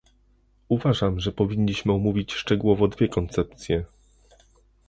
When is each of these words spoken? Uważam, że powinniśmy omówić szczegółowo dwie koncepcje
Uważam, 0.67 1.19
że 1.19 1.31
powinniśmy 1.31 1.93
omówić 1.93 2.33
szczegółowo 2.33 2.87
dwie 2.87 3.07
koncepcje 3.09 3.85